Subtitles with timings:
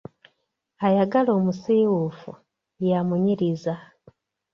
[0.85, 2.31] Ayagala omusiiwuufu,
[2.89, 3.73] yamunyiriza.